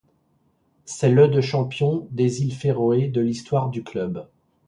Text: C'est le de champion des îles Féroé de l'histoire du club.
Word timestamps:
C'est 0.83 1.11
le 1.11 1.27
de 1.27 1.41
champion 1.41 2.07
des 2.09 2.41
îles 2.41 2.55
Féroé 2.55 3.07
de 3.09 3.21
l'histoire 3.21 3.69
du 3.69 3.83
club. 3.83 4.27